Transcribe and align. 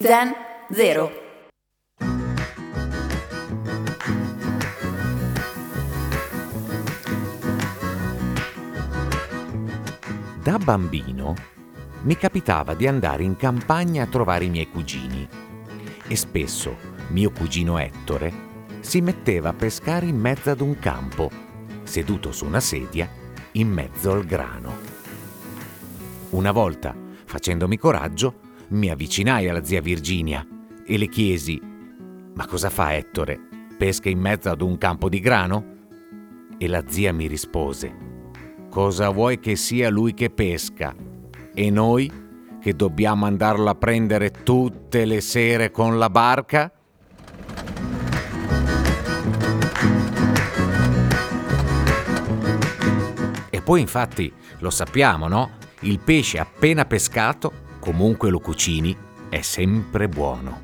Zen 0.00 0.32
Zero. 0.70 1.10
Da 10.40 10.56
bambino 10.58 11.34
mi 12.02 12.16
capitava 12.16 12.74
di 12.74 12.86
andare 12.86 13.24
in 13.24 13.34
campagna 13.34 14.04
a 14.04 14.06
trovare 14.06 14.44
i 14.44 14.50
miei 14.50 14.70
cugini 14.70 15.28
e 16.06 16.14
spesso 16.14 16.76
mio 17.08 17.32
cugino 17.32 17.76
Ettore 17.78 18.32
si 18.78 19.00
metteva 19.00 19.48
a 19.48 19.54
pescare 19.54 20.06
in 20.06 20.16
mezzo 20.16 20.50
ad 20.50 20.60
un 20.60 20.78
campo, 20.78 21.28
seduto 21.82 22.30
su 22.30 22.44
una 22.44 22.60
sedia 22.60 23.10
in 23.52 23.68
mezzo 23.68 24.12
al 24.12 24.24
grano. 24.24 24.76
Una 26.30 26.52
volta, 26.52 26.94
facendomi 27.24 27.76
coraggio, 27.76 28.46
mi 28.70 28.90
avvicinai 28.90 29.48
alla 29.48 29.64
zia 29.64 29.80
Virginia 29.80 30.46
e 30.86 30.98
le 30.98 31.08
chiesi: 31.08 31.60
Ma 32.34 32.46
cosa 32.46 32.70
fa 32.70 32.94
Ettore? 32.94 33.38
Pesca 33.76 34.08
in 34.08 34.18
mezzo 34.18 34.50
ad 34.50 34.60
un 34.60 34.76
campo 34.76 35.08
di 35.08 35.20
grano? 35.20 35.76
E 36.58 36.68
la 36.68 36.84
zia 36.86 37.12
mi 37.12 37.26
rispose: 37.26 37.94
Cosa 38.68 39.10
vuoi 39.10 39.38
che 39.38 39.56
sia 39.56 39.88
lui 39.88 40.12
che 40.14 40.30
pesca? 40.30 40.94
E 41.54 41.70
noi 41.70 42.26
che 42.60 42.74
dobbiamo 42.74 43.24
andarlo 43.24 43.70
a 43.70 43.74
prendere 43.74 44.30
tutte 44.30 45.04
le 45.04 45.20
sere 45.20 45.70
con 45.70 45.96
la 45.96 46.10
barca? 46.10 46.72
E 53.50 53.62
poi 53.62 53.80
infatti 53.80 54.32
lo 54.58 54.70
sappiamo, 54.70 55.26
no? 55.28 55.52
Il 55.80 56.00
pesce 56.00 56.38
appena 56.38 56.84
pescato 56.84 57.66
comunque 57.78 58.30
lo 58.30 58.40
cucini, 58.40 58.96
è 59.28 59.40
sempre 59.42 60.08
buono. 60.08 60.60